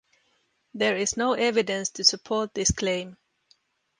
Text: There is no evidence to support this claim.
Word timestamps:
There 0.73 0.97
is 0.97 1.15
no 1.15 1.33
evidence 1.33 1.91
to 1.91 2.03
support 2.03 2.55
this 2.55 2.71
claim. 2.71 3.17